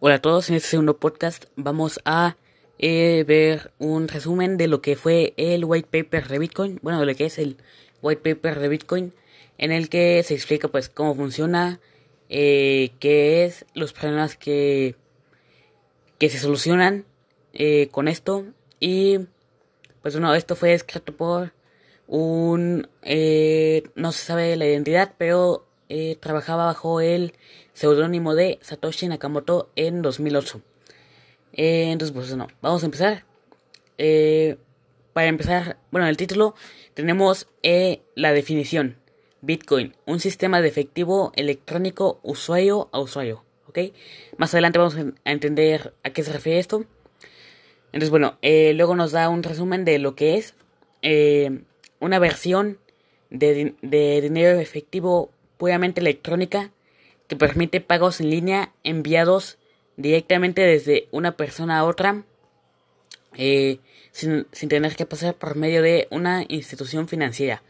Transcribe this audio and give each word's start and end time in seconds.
Hola 0.00 0.14
a 0.14 0.22
todos, 0.22 0.48
en 0.48 0.54
este 0.54 0.68
segundo 0.68 0.98
podcast 0.98 1.46
vamos 1.56 1.98
a 2.04 2.36
eh, 2.78 3.24
ver 3.26 3.72
un 3.80 4.06
resumen 4.06 4.56
de 4.56 4.68
lo 4.68 4.80
que 4.80 4.94
fue 4.94 5.34
el 5.36 5.64
white 5.64 5.88
paper 5.90 6.28
de 6.28 6.38
Bitcoin, 6.38 6.78
bueno, 6.82 7.00
de 7.00 7.06
lo 7.06 7.16
que 7.16 7.26
es 7.26 7.36
el 7.36 7.56
white 8.00 8.22
paper 8.22 8.60
de 8.60 8.68
Bitcoin, 8.68 9.12
en 9.58 9.72
el 9.72 9.88
que 9.88 10.22
se 10.22 10.34
explica 10.34 10.68
pues 10.68 10.88
cómo 10.88 11.16
funciona, 11.16 11.80
eh, 12.28 12.92
qué 13.00 13.44
es, 13.44 13.66
los 13.74 13.92
problemas 13.92 14.36
que, 14.36 14.94
que 16.18 16.30
se 16.30 16.38
solucionan 16.38 17.04
eh, 17.52 17.88
con 17.90 18.06
esto. 18.06 18.46
Y 18.78 19.18
pues 20.00 20.14
bueno, 20.14 20.32
esto 20.36 20.54
fue 20.54 20.74
escrito 20.74 21.16
por 21.16 21.54
un, 22.06 22.88
no 23.96 24.12
se 24.12 24.24
sabe 24.24 24.54
la 24.54 24.66
identidad, 24.66 25.14
pero 25.18 25.67
trabajaba 26.20 26.66
bajo 26.66 27.00
el 27.00 27.34
seudónimo 27.72 28.34
de 28.34 28.58
Satoshi 28.60 29.08
Nakamoto 29.08 29.70
en 29.76 30.02
2008. 30.02 30.60
Eh, 31.52 31.90
entonces, 31.90 32.14
pues 32.14 32.34
no, 32.36 32.48
vamos 32.60 32.82
a 32.82 32.86
empezar. 32.86 33.24
Eh, 33.98 34.56
para 35.12 35.28
empezar, 35.28 35.76
bueno, 35.90 36.06
en 36.06 36.10
el 36.10 36.16
título 36.16 36.54
tenemos 36.94 37.48
eh, 37.62 38.02
la 38.14 38.32
definición. 38.32 38.96
Bitcoin, 39.40 39.94
un 40.04 40.18
sistema 40.18 40.60
de 40.60 40.68
efectivo 40.68 41.32
electrónico 41.36 42.18
usuario 42.22 42.88
a 42.92 43.00
usuario. 43.00 43.44
¿Ok? 43.66 43.78
Más 44.36 44.52
adelante 44.54 44.78
vamos 44.78 44.96
a 44.96 45.30
entender 45.30 45.92
a 46.02 46.10
qué 46.10 46.22
se 46.22 46.32
refiere 46.32 46.58
esto. 46.58 46.84
Entonces, 47.86 48.10
bueno, 48.10 48.38
luego 48.42 48.96
nos 48.96 49.12
da 49.12 49.28
un 49.28 49.42
resumen 49.42 49.84
de 49.84 49.98
lo 49.98 50.14
que 50.14 50.36
es 50.36 50.54
una 52.00 52.18
versión 52.18 52.78
de 53.30 54.20
dinero 54.22 54.58
efectivo 54.58 55.30
puramente 55.58 56.00
electrónica 56.00 56.70
que 57.26 57.36
permite 57.36 57.80
pagos 57.80 58.20
en 58.20 58.30
línea 58.30 58.72
enviados 58.84 59.58
directamente 59.96 60.62
desde 60.62 61.08
una 61.10 61.36
persona 61.36 61.78
a 61.78 61.84
otra 61.84 62.24
eh, 63.36 63.78
sin, 64.12 64.46
tener 64.68 64.96
que 64.96 65.06
pasar 65.06 65.34
por 65.34 65.54
medio 65.56 65.82
de 65.82 66.08
una 66.10 66.44
institución 66.48 67.08
financiera. 67.08 67.62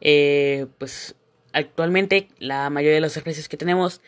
Eh, 0.00 0.66
pues 0.78 1.14
actualmente 1.52 2.28
la 2.38 2.68
mayoría 2.70 2.96
de 2.96 3.00
los 3.00 3.12
servicios 3.12 3.48
que 3.48 3.56
tenemos 3.56 4.00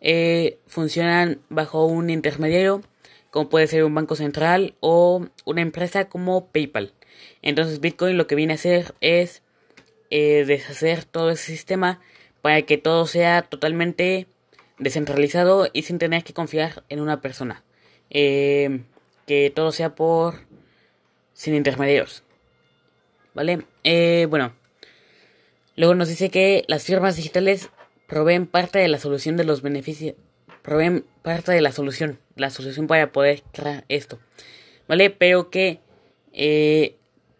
eh, 0.00 0.58
funcionan 0.66 1.40
bajo 1.48 1.84
un 1.86 2.10
intermediario 2.10 2.82
como 3.30 3.48
puede 3.48 3.66
ser 3.66 3.84
un 3.84 3.94
banco 3.94 4.16
central 4.16 4.74
o 4.80 5.26
una 5.44 5.60
empresa 5.60 6.06
como 6.08 6.46
PayPal. 6.48 6.94
Entonces 7.42 7.80
Bitcoin 7.80 8.16
lo 8.16 8.26
que 8.26 8.34
viene 8.34 8.54
a 8.54 8.56
hacer 8.56 8.94
es 9.00 9.42
deshacer 10.10 11.04
todo 11.04 11.30
ese 11.30 11.52
sistema 11.52 12.00
para 12.42 12.62
que 12.62 12.78
todo 12.78 13.06
sea 13.06 13.42
totalmente 13.42 14.26
descentralizado 14.78 15.68
y 15.72 15.82
sin 15.82 15.98
tener 15.98 16.24
que 16.24 16.34
confiar 16.34 16.84
en 16.88 17.00
una 17.00 17.20
persona. 17.20 17.62
Eh, 18.10 18.82
que 19.26 19.50
todo 19.50 19.72
sea 19.72 19.94
por 19.94 20.46
sin 21.32 21.54
intermediarios. 21.54 22.22
¿Vale? 23.34 23.66
Eh, 23.84 24.26
bueno. 24.30 24.54
Luego 25.76 25.94
nos 25.94 26.08
dice 26.08 26.30
que 26.30 26.64
las 26.68 26.84
firmas 26.84 27.16
digitales 27.16 27.68
proveen 28.06 28.46
parte 28.46 28.78
de 28.78 28.88
la 28.88 28.98
solución 28.98 29.36
de 29.36 29.44
los 29.44 29.60
beneficios. 29.60 30.14
Proveen 30.62 31.04
parte 31.22 31.52
de 31.52 31.60
la 31.60 31.72
solución. 31.72 32.18
La 32.34 32.50
solución 32.50 32.86
para 32.86 33.12
poder 33.12 33.42
crear 33.52 33.84
esto. 33.88 34.18
¿Vale? 34.88 35.10
Pero 35.10 35.50
que 35.50 35.80
eh, 36.32 36.96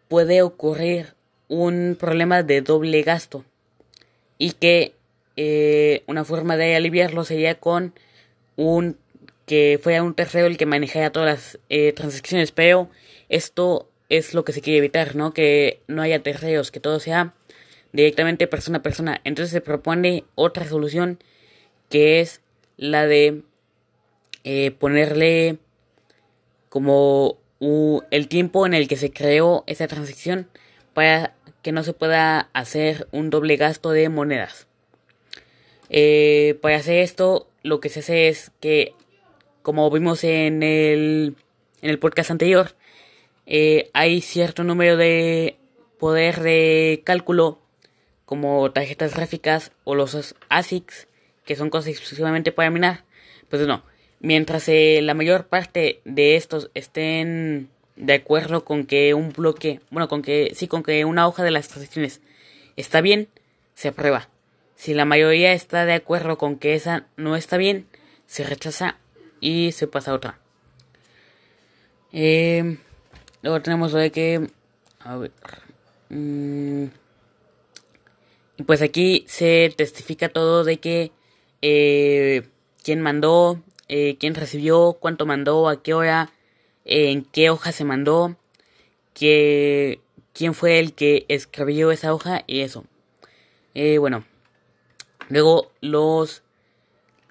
puede 0.08 0.42
ocurrir 0.42 1.14
un 1.48 1.96
problema 1.98 2.42
de 2.42 2.60
doble 2.60 3.02
gasto. 3.02 3.44
Y 4.38 4.52
que 4.52 4.94
eh, 5.36 6.02
una 6.06 6.24
forma 6.24 6.56
de 6.56 6.76
aliviarlo 6.76 7.24
sería 7.24 7.56
con 7.56 7.94
un 8.56 8.96
que 9.46 9.78
fuera 9.80 10.02
un 10.02 10.14
tercero 10.14 10.46
el 10.46 10.56
que 10.56 10.66
manejara 10.66 11.12
todas 11.12 11.28
las 11.28 11.58
eh, 11.68 11.92
transacciones, 11.92 12.50
pero 12.50 12.90
esto 13.28 13.88
es 14.08 14.34
lo 14.34 14.44
que 14.44 14.52
se 14.52 14.60
quiere 14.60 14.78
evitar, 14.78 15.14
¿no? 15.14 15.32
Que 15.32 15.80
no 15.86 16.02
haya 16.02 16.22
terceros, 16.22 16.70
que 16.70 16.80
todo 16.80 17.00
sea 17.00 17.34
directamente 17.92 18.46
persona 18.48 18.78
a 18.78 18.82
persona. 18.82 19.20
Entonces 19.24 19.52
se 19.52 19.60
propone 19.60 20.24
otra 20.34 20.68
solución 20.68 21.18
que 21.88 22.20
es 22.20 22.40
la 22.76 23.06
de 23.06 23.42
eh, 24.44 24.72
ponerle 24.72 25.58
como 26.68 27.38
el 28.10 28.28
tiempo 28.28 28.66
en 28.66 28.74
el 28.74 28.86
que 28.86 28.96
se 28.96 29.10
creó 29.10 29.64
esa 29.66 29.86
transacción 29.86 30.48
para 30.96 31.34
que 31.60 31.72
no 31.72 31.82
se 31.82 31.92
pueda 31.92 32.48
hacer 32.54 33.06
un 33.12 33.28
doble 33.28 33.58
gasto 33.58 33.90
de 33.90 34.08
monedas. 34.08 34.66
Eh, 35.90 36.58
para 36.62 36.76
hacer 36.76 37.00
esto, 37.00 37.50
lo 37.62 37.80
que 37.80 37.90
se 37.90 38.00
hace 38.00 38.28
es 38.28 38.50
que, 38.60 38.94
como 39.60 39.90
vimos 39.90 40.24
en 40.24 40.62
el, 40.62 41.36
en 41.82 41.90
el 41.90 41.98
podcast 41.98 42.30
anterior, 42.30 42.76
eh, 43.44 43.90
hay 43.92 44.22
cierto 44.22 44.64
número 44.64 44.96
de 44.96 45.58
poder 45.98 46.40
de 46.40 47.02
cálculo, 47.04 47.58
como 48.24 48.72
tarjetas 48.72 49.14
gráficas 49.14 49.72
o 49.84 49.94
los 49.94 50.34
ASICs, 50.48 51.08
que 51.44 51.56
son 51.56 51.68
cosas 51.68 51.88
exclusivamente 51.88 52.52
para 52.52 52.70
minar. 52.70 53.04
Pues 53.50 53.66
no, 53.66 53.82
mientras 54.20 54.66
eh, 54.70 55.00
la 55.02 55.12
mayor 55.12 55.48
parte 55.48 56.00
de 56.06 56.36
estos 56.36 56.70
estén 56.72 57.68
de 57.96 58.14
acuerdo 58.14 58.64
con 58.64 58.86
que 58.86 59.14
un 59.14 59.30
bloque, 59.30 59.80
bueno, 59.90 60.08
con 60.08 60.22
que 60.22 60.52
sí, 60.54 60.68
con 60.68 60.82
que 60.82 61.04
una 61.04 61.26
hoja 61.26 61.42
de 61.42 61.50
las 61.50 61.68
transacciones 61.68 62.20
está 62.76 63.00
bien, 63.00 63.28
se 63.74 63.88
aprueba. 63.88 64.28
Si 64.74 64.94
la 64.94 65.04
mayoría 65.04 65.52
está 65.52 65.86
de 65.86 65.94
acuerdo 65.94 66.36
con 66.38 66.58
que 66.58 66.74
esa 66.74 67.06
no 67.16 67.36
está 67.36 67.56
bien, 67.56 67.86
se 68.26 68.44
rechaza 68.44 68.98
y 69.40 69.72
se 69.72 69.86
pasa 69.86 70.10
a 70.10 70.14
otra. 70.14 70.38
Eh, 72.12 72.78
luego 73.42 73.62
tenemos 73.62 73.92
lo 73.92 73.98
de 73.98 74.10
que... 74.10 74.48
A 75.00 75.16
ver... 75.16 75.32
Mm, 76.08 76.86
pues 78.66 78.80
aquí 78.82 79.24
se 79.26 79.72
testifica 79.76 80.28
todo 80.28 80.64
de 80.64 80.78
que... 80.78 81.12
Eh, 81.62 82.48
quién 82.86 83.00
mandó, 83.00 83.62
eh, 83.88 84.16
quién 84.20 84.36
recibió, 84.36 84.96
cuánto 85.00 85.26
mandó, 85.26 85.68
a 85.68 85.82
qué 85.82 85.92
hora, 85.92 86.30
en 86.86 87.24
qué 87.24 87.50
hoja 87.50 87.72
se 87.72 87.84
mandó, 87.84 88.36
que, 89.12 90.00
quién 90.32 90.54
fue 90.54 90.78
el 90.78 90.94
que 90.94 91.26
escribió 91.28 91.90
esa 91.90 92.14
hoja 92.14 92.44
y 92.46 92.60
eso. 92.60 92.84
Eh, 93.74 93.98
bueno, 93.98 94.24
Luego 95.28 95.72
los, 95.80 96.42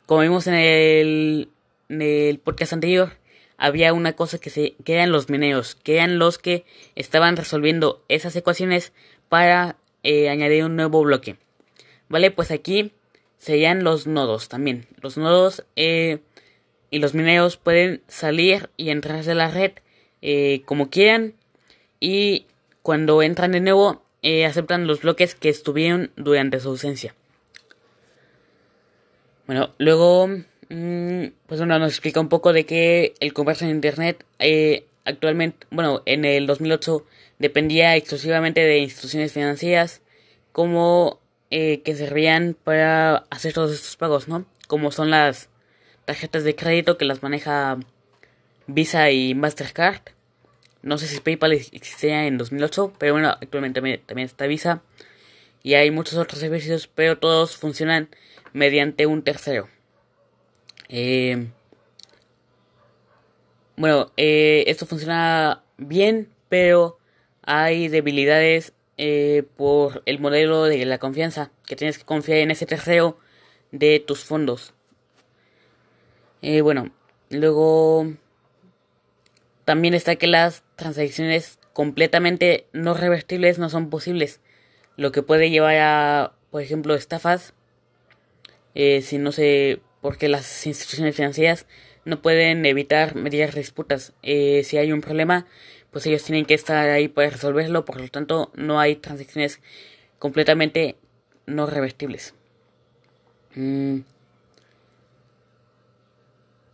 como 0.06 0.22
vimos 0.22 0.48
en 0.48 0.56
el, 0.56 1.50
en 1.88 2.02
el 2.02 2.40
podcast 2.40 2.74
anterior, 2.74 3.12
había 3.58 3.94
una 3.94 4.14
cosa 4.14 4.38
que, 4.38 4.50
se, 4.50 4.76
que 4.84 4.96
eran 4.96 5.12
los 5.12 5.30
mineros, 5.30 5.76
que 5.76 5.96
eran 5.96 6.20
los 6.20 6.38
que 6.38 6.66
estaban 6.96 7.38
resolviendo 7.38 8.04
esas 8.10 8.36
ecuaciones 8.36 8.92
para 9.30 9.78
eh, 10.04 10.30
añadir 10.30 10.66
un 10.66 10.76
nuevo 10.76 11.02
bloque. 11.04 11.38
Vale, 12.10 12.32
pues 12.32 12.52
aquí 12.52 12.92
serían 13.38 13.84
los 13.84 14.08
nodos 14.08 14.50
también. 14.50 14.88
Los 15.02 15.18
nodos 15.18 15.64
eh, 15.78 16.20
y 16.96 17.00
los 17.00 17.14
mineros 17.14 17.58
pueden 17.58 18.02
salir 18.08 18.70
y 18.78 18.90
entrar 18.90 19.22
de 19.26 19.36
la 19.36 19.50
red 19.50 19.74
eh, 20.22 20.62
como 20.64 20.90
quieran 20.90 21.34
y 22.00 22.46
cuando 22.84 23.22
entran 23.22 23.52
de 23.52 23.60
nuevo 23.60 24.02
aceptan 24.48 24.88
los 24.88 25.02
bloques 25.02 25.36
que 25.36 25.50
estuvieron 25.50 26.10
durante 26.16 26.62
su 26.62 26.70
ausencia. 26.70 27.14
Bueno, 29.46 29.72
luego, 29.78 30.28
mm, 30.70 31.26
pues 31.48 31.60
bueno, 31.60 31.78
nos 31.80 31.90
explica 31.90 32.22
un 32.22 32.30
poco 32.30 32.54
de 32.54 32.66
que 32.66 33.14
el 33.20 33.34
comercio 33.34 33.68
en 33.68 33.76
Internet 33.76 34.26
eh, 34.40 34.86
actualmente, 35.04 35.68
bueno, 35.72 36.02
en 36.06 36.24
el 36.24 36.48
2008 36.48 37.06
dependía 37.38 37.98
exclusivamente 37.98 38.62
de 38.62 38.80
instituciones 38.80 39.34
financieras 39.34 40.02
como 40.54 41.20
eh, 41.52 41.82
que 41.82 41.94
servían 41.94 42.56
para 42.64 43.18
hacer 43.30 43.52
todos 43.52 43.74
estos 43.74 43.98
pagos, 43.98 44.30
¿no? 44.30 44.46
Como 44.68 44.92
son 44.92 45.12
las 45.12 45.50
tarjetas 46.06 46.44
de 46.44 46.56
crédito 46.56 46.98
que 46.98 47.06
las 47.06 47.24
maneja 47.24 47.78
Visa 48.68 49.12
y 49.12 49.36
Mastercard. 49.36 50.02
No 50.82 50.98
sé 50.98 51.08
si 51.08 51.20
PayPal 51.20 51.54
existía 51.54 52.28
en 52.28 52.38
2008, 52.38 52.94
pero 52.98 53.14
bueno, 53.14 53.30
actualmente 53.30 53.82
también, 54.06 54.26
está 54.26 54.46
Visa. 54.46 54.84
Y 55.64 55.74
hay 55.74 55.90
muchos 55.90 56.18
otros 56.20 56.40
servicios, 56.40 56.88
pero 56.88 57.18
todos 57.18 57.58
funcionan 57.58 58.10
mediante 58.54 59.08
un 59.08 59.24
tercero. 59.24 59.68
Eh, 60.90 61.48
bueno, 63.76 64.12
eh, 64.16 64.64
esto 64.68 64.86
funciona 64.86 65.64
bien, 65.78 66.30
pero 66.50 67.00
hay 67.42 67.88
debilidades 67.88 68.74
eh, 68.98 69.44
por 69.58 70.04
el 70.06 70.20
modelo 70.20 70.66
de 70.66 70.86
la 70.86 71.00
confianza, 71.00 71.52
que 71.68 71.76
tienes 71.76 71.98
que 71.98 72.06
confiar 72.06 72.38
en 72.38 72.52
ese 72.52 72.68
tercero 72.68 73.18
de 73.72 74.00
tus 74.00 74.24
fondos. 74.24 74.75
Bueno, 76.42 76.92
luego 77.30 78.08
también 79.66 79.94
está 79.94 80.16
que 80.16 80.28
las 80.28 80.64
transacciones 80.76 81.60
completamente 81.74 82.68
no 82.72 82.94
revertibles 82.94 83.60
no 83.60 83.70
son 83.70 83.90
posibles, 83.90 84.40
lo 84.96 85.12
que 85.12 85.24
puede 85.24 85.50
llevar 85.50 85.76
a, 85.78 86.34
por 86.52 86.62
ejemplo, 86.62 86.96
estafas 86.96 87.54
eh, 88.76 89.02
si 89.02 89.18
no 89.18 89.32
se 89.32 89.80
porque 90.02 90.28
las 90.28 90.68
instituciones 90.68 91.16
financieras 91.16 91.66
no 92.04 92.22
pueden 92.22 92.66
evitar 92.66 93.16
mediar 93.16 93.56
disputas. 93.56 94.14
Eh, 94.22 94.62
si 94.64 94.78
hay 94.78 94.92
un 94.92 95.02
problema, 95.02 95.48
pues 95.90 96.06
ellos 96.06 96.24
tienen 96.24 96.46
que 96.46 96.54
estar 96.54 96.90
ahí 96.90 97.08
para 97.08 97.32
resolverlo, 97.32 97.86
por 97.86 98.00
lo 98.00 98.08
tanto 98.10 98.52
no 98.54 98.80
hay 98.80 98.98
transacciones 98.98 99.60
completamente 100.20 100.98
no 101.48 101.66
revertibles. 101.66 102.36
Mm. 103.56 104.02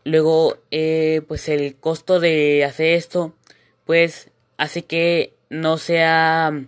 Luego, 0.03 0.57
eh, 0.71 1.21
pues 1.27 1.48
el 1.50 1.75
costo 1.75 2.19
de 2.19 2.65
hacer 2.65 2.94
esto, 2.94 3.36
pues 3.86 4.30
hace 4.57 4.83
que 4.83 5.33
no 5.50 5.77
sea 5.77 6.65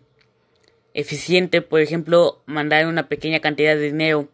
eficiente, 0.94 1.62
por 1.62 1.81
ejemplo, 1.81 2.41
mandar 2.45 2.85
una 2.85 3.07
pequeña 3.07 3.39
cantidad 3.39 3.75
de 3.75 3.81
dinero, 3.81 4.30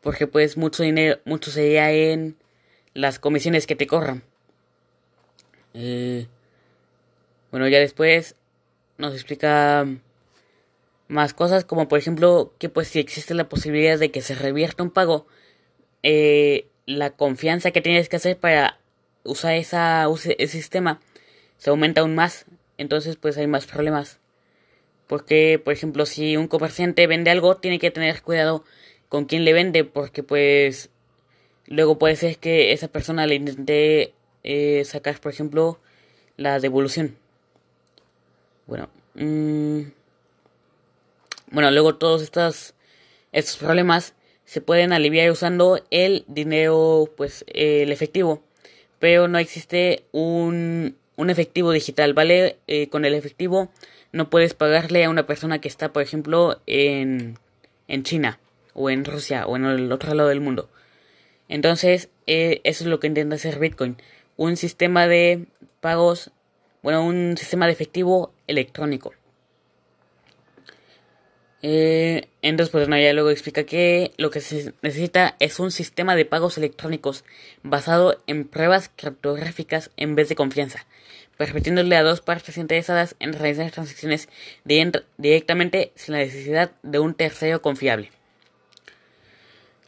porque 0.00 0.26
pues 0.26 0.56
mucho 0.56 0.82
dinero, 0.82 1.20
mucho 1.24 1.50
sería 1.50 1.92
en 1.92 2.36
las 2.92 3.18
comisiones 3.18 3.66
que 3.66 3.76
te 3.76 3.86
corran. 3.86 4.24
Eh, 5.74 6.26
bueno, 7.50 7.68
ya 7.68 7.78
después 7.78 8.36
nos 8.98 9.14
explica 9.14 9.86
más 11.08 11.34
cosas, 11.34 11.64
como 11.64 11.88
por 11.88 11.98
ejemplo 11.98 12.54
que 12.58 12.68
pues 12.68 12.88
si 12.88 12.98
existe 12.98 13.34
la 13.34 13.48
posibilidad 13.48 13.98
de 13.98 14.10
que 14.10 14.22
se 14.22 14.34
revierta 14.34 14.82
un 14.82 14.90
pago, 14.90 15.26
eh, 16.02 16.66
la 16.86 17.10
confianza 17.10 17.70
que 17.70 17.80
tienes 17.80 18.08
que 18.08 18.16
hacer 18.16 18.38
para 18.38 18.78
usar 19.24 19.54
esa, 19.54 20.06
ese 20.06 20.46
sistema 20.48 21.00
se 21.56 21.70
aumenta 21.70 22.02
aún 22.02 22.14
más, 22.14 22.46
entonces 22.78 23.16
pues 23.16 23.36
hay 23.38 23.46
más 23.46 23.66
problemas. 23.66 24.18
Porque, 25.06 25.60
por 25.62 25.72
ejemplo, 25.72 26.06
si 26.06 26.36
un 26.36 26.48
comerciante 26.48 27.06
vende 27.06 27.30
algo, 27.30 27.56
tiene 27.56 27.78
que 27.78 27.90
tener 27.90 28.22
cuidado 28.22 28.64
con 29.08 29.26
quién 29.26 29.44
le 29.44 29.52
vende, 29.52 29.84
porque 29.84 30.22
pues 30.22 30.90
luego 31.66 31.98
puede 31.98 32.16
ser 32.16 32.38
que 32.38 32.72
esa 32.72 32.88
persona 32.88 33.26
le 33.26 33.36
intente 33.36 34.14
eh, 34.42 34.84
sacar, 34.84 35.20
por 35.20 35.32
ejemplo, 35.32 35.78
la 36.36 36.58
devolución. 36.58 37.16
Bueno, 38.66 38.88
mmm, 39.14 39.82
bueno, 41.50 41.70
luego 41.70 41.96
todos 41.96 42.22
estos, 42.22 42.74
estos 43.32 43.56
problemas 43.56 44.14
se 44.44 44.60
pueden 44.60 44.92
aliviar 44.92 45.30
usando 45.30 45.80
el 45.90 46.24
dinero, 46.28 47.10
pues 47.16 47.44
el 47.48 47.92
efectivo, 47.92 48.42
pero 48.98 49.28
no 49.28 49.38
existe 49.38 50.04
un, 50.12 50.96
un 51.16 51.30
efectivo 51.30 51.72
digital, 51.72 52.14
¿vale? 52.14 52.58
Eh, 52.66 52.88
con 52.88 53.04
el 53.04 53.14
efectivo 53.14 53.70
no 54.12 54.30
puedes 54.30 54.54
pagarle 54.54 55.04
a 55.04 55.10
una 55.10 55.26
persona 55.26 55.60
que 55.60 55.66
está, 55.68 55.92
por 55.92 56.02
ejemplo, 56.02 56.60
en, 56.66 57.36
en 57.88 58.04
China 58.04 58.38
o 58.72 58.88
en 58.88 59.04
Rusia 59.04 59.44
o 59.46 59.56
en 59.56 59.64
el 59.64 59.90
otro 59.90 60.14
lado 60.14 60.28
del 60.28 60.40
mundo. 60.40 60.70
Entonces, 61.48 62.10
eh, 62.26 62.60
eso 62.62 62.84
es 62.84 62.90
lo 62.90 63.00
que 63.00 63.08
intenta 63.08 63.34
hacer 63.34 63.58
Bitcoin. 63.58 63.96
Un 64.36 64.56
sistema 64.56 65.08
de 65.08 65.46
pagos, 65.80 66.30
bueno, 66.82 67.04
un 67.04 67.36
sistema 67.36 67.66
de 67.66 67.72
efectivo 67.72 68.32
electrónico. 68.46 69.14
Eh, 71.66 72.28
entonces, 72.42 72.70
pues 72.70 72.88
no, 72.88 72.98
ya 72.98 73.14
luego 73.14 73.30
explica 73.30 73.64
que 73.64 74.12
lo 74.18 74.30
que 74.30 74.42
se 74.42 74.74
necesita 74.82 75.34
es 75.40 75.58
un 75.58 75.70
sistema 75.70 76.14
de 76.14 76.26
pagos 76.26 76.58
electrónicos 76.58 77.24
basado 77.62 78.22
en 78.26 78.46
pruebas 78.46 78.90
criptográficas 78.94 79.90
en 79.96 80.14
vez 80.14 80.28
de 80.28 80.36
confianza 80.36 80.84
permitiéndole 81.38 81.96
a 81.96 82.02
dos 82.02 82.20
partes 82.20 82.58
interesadas 82.58 83.16
en 83.18 83.32
realizar 83.32 83.70
transacciones 83.70 84.28
directamente 84.64 85.90
sin 85.96 86.12
la 86.12 86.20
necesidad 86.20 86.70
de 86.82 86.98
un 87.00 87.14
tercero 87.14 87.60
confiable. 87.60 88.10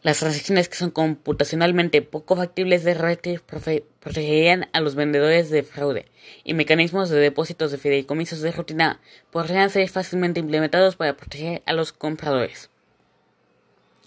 Las 0.06 0.20
transacciones 0.20 0.68
que 0.68 0.76
son 0.76 0.92
computacionalmente 0.92 2.00
poco 2.00 2.36
factibles 2.36 2.84
de 2.84 2.94
revertir 2.94 3.42
protegerían 3.42 4.68
a 4.72 4.78
los 4.78 4.94
vendedores 4.94 5.50
de 5.50 5.64
fraude, 5.64 6.06
y 6.44 6.54
mecanismos 6.54 7.10
de 7.10 7.18
depósitos 7.18 7.72
de 7.72 7.78
fideicomisos 7.78 8.40
de 8.40 8.52
rutina 8.52 9.00
podrían 9.32 9.68
ser 9.68 9.88
fácilmente 9.88 10.38
implementados 10.38 10.94
para 10.94 11.16
proteger 11.16 11.64
a 11.66 11.72
los 11.72 11.92
compradores. 11.92 12.70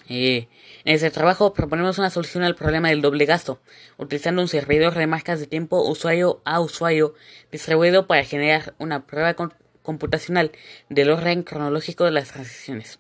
Eh, 0.07 0.47
en 0.85 0.95
este 0.95 1.11
trabajo 1.11 1.51
proponemos 1.51 1.97
una 1.97 2.09
solución 2.09 2.45
al 2.45 2.55
problema 2.55 2.87
del 2.87 3.01
doble 3.01 3.25
gasto, 3.25 3.59
utilizando 3.97 4.41
un 4.41 4.47
servidor 4.47 4.93
de 4.93 5.05
marcas 5.05 5.41
de 5.41 5.47
tiempo 5.47 5.81
usuario 5.81 6.41
a 6.45 6.61
usuario 6.61 7.13
distribuido 7.51 8.07
para 8.07 8.23
generar 8.23 8.73
una 8.77 9.05
prueba 9.05 9.35
computacional 9.83 10.53
del 10.87 11.09
orden 11.09 11.43
cronológico 11.43 12.05
de 12.05 12.11
las 12.11 12.31
transacciones. 12.31 12.99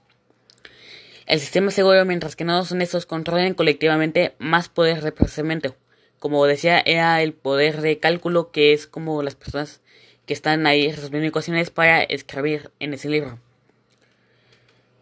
El 1.29 1.39
sistema 1.39 1.69
seguro, 1.69 2.03
mientras 2.05 2.35
que 2.35 2.43
no 2.43 2.65
son 2.65 2.81
estos, 2.81 3.05
controlan 3.05 3.53
colectivamente 3.53 4.33
más 4.39 4.67
poder 4.67 5.03
de 5.03 5.11
procesamiento. 5.11 5.75
Como 6.17 6.43
decía, 6.47 6.79
era 6.79 7.21
el 7.21 7.33
poder 7.33 7.81
de 7.81 7.99
cálculo 7.99 8.49
que 8.49 8.73
es 8.73 8.87
como 8.87 9.21
las 9.21 9.35
personas 9.35 9.79
que 10.25 10.33
están 10.33 10.65
ahí 10.65 10.91
resolviendo 10.91 11.27
ecuaciones 11.27 11.69
para 11.69 12.01
escribir 12.01 12.71
en 12.79 12.95
ese 12.95 13.09
libro. 13.09 13.37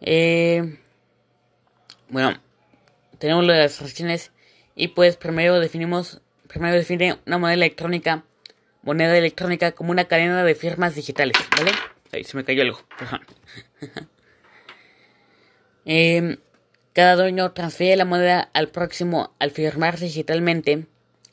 Eh, 0.02 0.76
bueno, 2.10 2.38
tenemos 3.18 3.46
lo 3.46 3.54
de 3.54 3.60
las 3.60 3.76
transacciones 3.76 4.30
y 4.76 4.88
pues 4.88 5.16
primero 5.16 5.58
definimos, 5.60 6.20
primero 6.46 6.76
define 6.76 7.16
una 7.26 7.38
moneda 7.38 7.54
electrónica, 7.54 8.24
moneda 8.82 9.16
electrónica 9.16 9.72
como 9.72 9.92
una 9.92 10.04
cadena 10.04 10.44
de 10.44 10.54
firmas 10.54 10.94
digitales, 10.94 11.38
¿vale? 11.56 11.70
Ahí 12.12 12.24
se 12.24 12.36
me 12.36 12.44
cayó 12.44 12.60
algo, 12.60 12.80
eh, 15.88 16.38
cada 16.92 17.16
dueño 17.16 17.50
transfiere 17.52 17.96
la 17.96 18.04
moneda 18.04 18.50
al 18.52 18.68
próximo 18.68 19.34
al 19.40 19.50
firmar 19.50 19.98
digitalmente. 19.98 20.86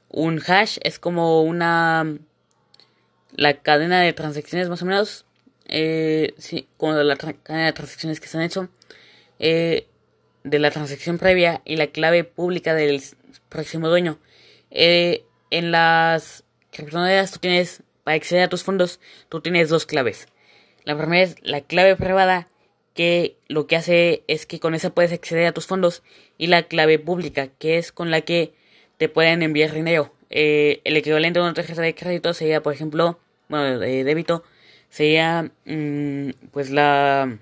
Un 0.10 0.42
hash 0.46 0.78
es 0.82 0.98
como 0.98 1.44
una 1.44 2.18
la 3.36 3.62
cadena 3.62 4.02
de 4.02 4.14
transacciones 4.14 4.70
más 4.70 4.82
o 4.82 4.86
menos, 4.86 5.26
eh, 5.68 6.34
sí, 6.38 6.68
como 6.78 6.94
la 6.94 7.18
cadena 7.18 7.66
de 7.66 7.74
transacciones 7.74 8.20
que 8.20 8.28
se 8.28 8.38
han 8.38 8.44
hecho. 8.44 8.70
Eh, 9.40 9.88
de 10.46 10.60
la 10.60 10.72
transacción 10.72 11.18
previa 11.18 11.62
y 11.66 11.76
la 11.76 11.88
clave 11.88 12.24
pública 12.24 12.74
del 12.74 13.02
próximo 13.50 13.90
dueño. 13.90 14.20
Eh, 14.70 15.26
en 15.50 15.72
las 15.72 16.44
criptomonedas 16.72 17.32
tú 17.32 17.40
tienes, 17.40 17.82
para 18.04 18.16
acceder 18.16 18.44
a 18.44 18.50
tus 18.50 18.64
fondos, 18.64 19.00
tú 19.28 19.42
tienes 19.42 19.70
dos 19.70 19.86
claves. 19.86 20.28
La 20.84 20.96
primera 20.96 21.24
es 21.24 21.36
la 21.42 21.62
clave 21.62 21.96
privada, 21.96 22.48
que 22.96 23.38
lo 23.48 23.68
que 23.68 23.76
hace 23.76 24.24
es 24.28 24.48
que 24.48 24.60
con 24.60 24.74
esa 24.74 24.90
puedes 24.90 25.12
acceder 25.12 25.46
a 25.46 25.52
tus 25.54 25.68
fondos, 25.68 26.02
y 26.40 26.48
la 26.48 26.64
clave 26.64 26.98
pública, 26.98 27.50
que 27.60 27.78
es 27.78 27.92
con 27.92 28.10
la 28.10 28.22
que 28.22 28.54
te 28.98 29.10
pueden 29.10 29.44
enviar 29.44 29.74
dinero. 29.74 30.14
Eh, 30.32 30.82
el 30.86 30.98
equivalente 30.98 31.40
a 31.40 31.44
una 31.44 31.54
tarjeta 31.54 31.82
de 31.82 31.94
crédito 31.94 32.34
sería, 32.34 32.64
por 32.64 32.74
ejemplo, 32.74 33.20
bueno, 33.50 33.78
de 33.80 34.04
débito, 34.04 34.44
sería 34.90 35.52
mm, 35.66 36.30
pues 36.52 36.72
la 36.72 37.38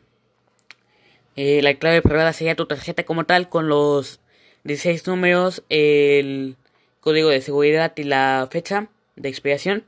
eh, 1.36 1.62
la 1.64 1.74
clave 1.76 2.02
privada 2.02 2.34
sería 2.34 2.56
tu 2.56 2.68
tarjeta 2.68 3.04
como 3.04 3.26
tal 3.26 3.50
con 3.50 3.68
los 3.68 4.20
16 4.66 5.08
números, 5.08 5.64
el 5.70 6.56
código 7.00 7.30
de 7.30 7.42
seguridad 7.42 7.94
y 7.96 8.04
la 8.04 8.48
fecha 8.52 8.90
de 9.16 9.30
expiración. 9.30 9.84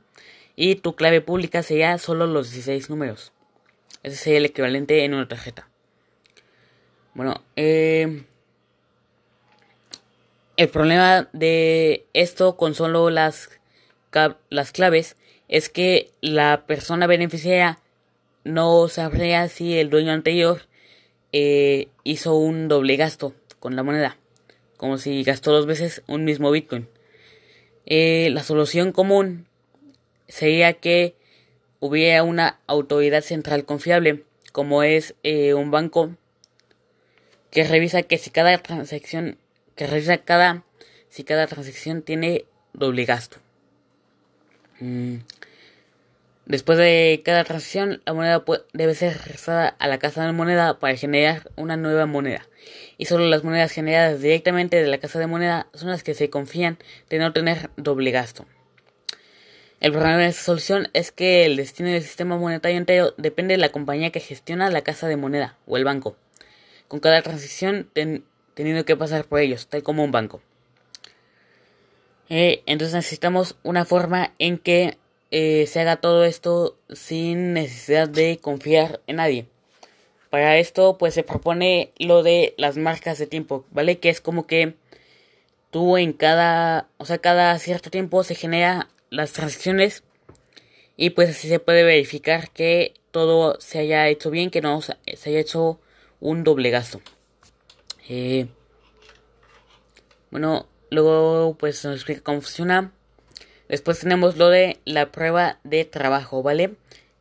Y 0.56 0.76
tu 0.76 0.96
clave 0.96 1.20
pública 1.20 1.62
sería 1.62 1.98
solo 1.98 2.26
los 2.26 2.50
16 2.50 2.90
números. 2.90 3.32
Ese 4.02 4.16
sería 4.16 4.38
el 4.38 4.44
equivalente 4.46 5.04
en 5.04 5.14
una 5.14 5.28
tarjeta. 5.28 5.68
Bueno, 7.14 7.42
eh, 7.56 8.24
el 10.56 10.68
problema 10.68 11.28
de 11.32 12.06
esto 12.12 12.56
con 12.56 12.74
solo 12.74 13.10
las, 13.10 13.50
las 14.48 14.72
claves 14.72 15.16
es 15.48 15.68
que 15.68 16.10
la 16.20 16.64
persona 16.66 17.06
beneficiaria 17.06 17.78
no 18.44 18.88
sabría 18.88 19.48
si 19.48 19.78
el 19.78 19.90
dueño 19.90 20.12
anterior 20.12 20.62
eh, 21.32 21.88
hizo 22.04 22.36
un 22.36 22.68
doble 22.68 22.96
gasto 22.96 23.34
con 23.58 23.76
la 23.76 23.82
moneda, 23.82 24.16
como 24.76 24.98
si 24.98 25.22
gastó 25.24 25.52
dos 25.52 25.66
veces 25.66 26.02
un 26.06 26.24
mismo 26.24 26.50
Bitcoin. 26.50 26.88
Eh, 27.86 28.30
la 28.32 28.42
solución 28.42 28.92
común 28.92 29.46
sería 30.28 30.74
que 30.74 31.14
hubiera 31.80 32.22
una 32.22 32.58
autoridad 32.66 33.22
central 33.22 33.64
confiable, 33.64 34.24
como 34.52 34.82
es 34.82 35.14
eh, 35.22 35.54
un 35.54 35.70
banco 35.70 36.10
que 37.50 37.64
revisa 37.64 38.02
que 38.02 38.18
si 38.18 38.30
cada 38.30 38.58
transacción, 38.58 39.38
que 39.74 39.86
revisa 39.86 40.18
cada, 40.18 40.64
si 41.08 41.24
cada 41.24 41.46
transacción 41.46 42.02
tiene 42.02 42.44
doble 42.72 43.04
gasto. 43.04 43.38
Mm. 44.80 45.16
Después 46.46 46.78
de 46.78 47.22
cada 47.24 47.42
transacción, 47.42 48.02
la 48.06 48.14
moneda 48.14 48.44
debe 48.72 48.94
ser 48.94 49.18
regresada 49.18 49.68
a 49.68 49.88
la 49.88 49.98
casa 49.98 50.24
de 50.24 50.32
moneda 50.32 50.78
para 50.78 50.96
generar 50.96 51.50
una 51.56 51.76
nueva 51.76 52.06
moneda. 52.06 52.46
Y 52.98 53.06
solo 53.06 53.26
las 53.26 53.42
monedas 53.42 53.72
generadas 53.72 54.20
directamente 54.20 54.80
de 54.80 54.86
la 54.86 54.98
casa 54.98 55.18
de 55.18 55.26
moneda 55.26 55.66
son 55.74 55.88
las 55.88 56.04
que 56.04 56.14
se 56.14 56.30
confían 56.30 56.78
de 57.10 57.18
no 57.18 57.32
tener 57.32 57.70
doble 57.76 58.12
gasto. 58.12 58.46
El 59.78 59.92
problema 59.92 60.18
de 60.18 60.28
esta 60.28 60.42
solución 60.42 60.88
es 60.94 61.12
que 61.12 61.44
el 61.44 61.56
destino 61.56 61.90
del 61.90 62.02
sistema 62.02 62.38
monetario 62.38 62.78
entero 62.78 63.14
depende 63.18 63.54
de 63.54 63.58
la 63.58 63.68
compañía 63.68 64.10
que 64.10 64.20
gestiona 64.20 64.70
la 64.70 64.80
casa 64.80 65.06
de 65.06 65.16
moneda 65.16 65.58
o 65.66 65.76
el 65.76 65.84
banco, 65.84 66.16
con 66.88 67.00
cada 67.00 67.20
transacción 67.20 67.90
teniendo 68.54 68.84
que 68.86 68.96
pasar 68.96 69.26
por 69.26 69.40
ellos, 69.40 69.66
tal 69.66 69.82
como 69.82 70.02
un 70.02 70.12
banco. 70.12 70.40
Eh, 72.30 72.62
entonces 72.66 72.94
necesitamos 72.94 73.56
una 73.62 73.84
forma 73.84 74.32
en 74.38 74.58
que 74.58 74.96
eh, 75.30 75.66
se 75.66 75.80
haga 75.80 75.96
todo 75.96 76.24
esto 76.24 76.78
sin 76.88 77.52
necesidad 77.52 78.08
de 78.08 78.38
confiar 78.38 79.00
en 79.06 79.16
nadie. 79.16 79.46
Para 80.30 80.56
esto 80.56 80.96
pues 80.98 81.12
se 81.12 81.22
propone 81.22 81.92
lo 81.98 82.22
de 82.22 82.54
las 82.56 82.78
marcas 82.78 83.18
de 83.18 83.26
tiempo, 83.26 83.66
¿vale? 83.70 83.98
Que 83.98 84.08
es 84.08 84.22
como 84.22 84.46
que 84.46 84.74
tú 85.70 85.98
en 85.98 86.14
cada, 86.14 86.88
o 86.96 87.04
sea, 87.04 87.18
cada 87.18 87.58
cierto 87.58 87.90
tiempo 87.90 88.24
se 88.24 88.34
genera 88.34 88.88
las 89.10 89.32
transacciones 89.32 90.02
y 90.96 91.10
pues 91.10 91.30
así 91.30 91.48
se 91.48 91.58
puede 91.58 91.82
verificar 91.82 92.50
que 92.50 92.94
todo 93.10 93.60
se 93.60 93.78
haya 93.78 94.08
hecho 94.08 94.30
bien, 94.30 94.50
que 94.50 94.60
no 94.60 94.80
se 94.82 94.94
haya 95.26 95.38
hecho 95.38 95.80
un 96.20 96.44
doble 96.44 96.70
gasto. 96.70 97.00
Eh, 98.08 98.46
bueno, 100.30 100.66
luego 100.90 101.56
pues 101.58 101.84
nos 101.84 101.96
explica 101.96 102.22
cómo 102.22 102.40
funciona. 102.40 102.92
Después 103.68 103.98
tenemos 104.00 104.36
lo 104.36 104.48
de 104.48 104.78
la 104.84 105.10
prueba 105.10 105.58
de 105.64 105.84
trabajo, 105.84 106.42
¿vale? 106.42 106.74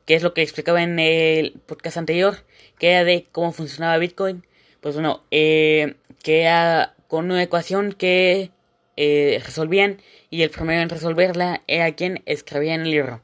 Que 0.06 0.16
es 0.16 0.24
lo 0.24 0.34
que 0.34 0.42
explicaba 0.42 0.84
en 0.84 1.00
el 1.00 1.54
podcast 1.66 1.98
anterior, 1.98 2.38
que 2.78 2.92
era 2.92 3.04
de 3.04 3.28
cómo 3.32 3.52
funcionaba 3.52 3.98
Bitcoin. 3.98 4.46
Pues 4.80 4.96
bueno, 4.96 5.24
eh, 5.32 5.96
que 6.24 6.42
era 6.42 6.96
con 7.08 7.26
una 7.26 7.42
ecuación 7.42 7.94
que 7.94 8.52
eh, 8.98 9.42
resolvían 9.44 10.02
y 10.36 10.44
el 10.44 10.50
primero 10.50 10.82
en 10.82 10.90
resolverla 10.90 11.62
era 11.66 11.94
quien 11.94 12.22
escribía 12.26 12.76
en 12.76 12.82
el 12.82 12.92
libro. 12.92 13.22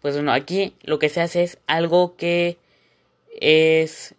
Pues 0.00 0.14
bueno, 0.14 0.32
aquí 0.32 0.74
lo 0.84 0.98
que 0.98 1.10
se 1.10 1.20
hace 1.20 1.42
es 1.42 1.58
algo 1.66 2.16
que 2.16 2.56
es 3.38 4.14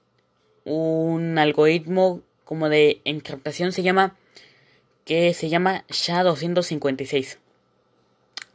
un 0.63 1.39
algoritmo 1.39 2.21
como 2.43 2.69
de 2.69 3.01
encriptación 3.05 3.71
se 3.71 3.81
llama 3.81 4.15
que 5.03 5.33
se 5.33 5.49
llama 5.49 5.83
SHA-256. 5.89 7.37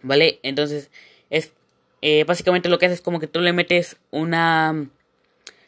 ¿Vale? 0.02 0.38
Entonces, 0.44 0.88
es 1.30 1.52
eh, 2.02 2.22
básicamente 2.22 2.68
lo 2.68 2.78
que 2.78 2.86
hace 2.86 2.94
es 2.94 3.00
como 3.00 3.18
que 3.18 3.26
tú 3.26 3.40
le 3.40 3.52
metes 3.52 3.96
una 4.12 4.86